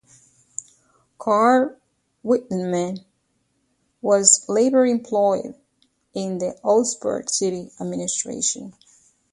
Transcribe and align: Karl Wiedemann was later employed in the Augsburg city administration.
Karl 1.19 1.75
Wiedemann 2.23 3.05
was 4.01 4.43
later 4.49 4.83
employed 4.83 5.53
in 6.15 6.39
the 6.39 6.57
Augsburg 6.63 7.29
city 7.29 7.69
administration. 7.79 8.73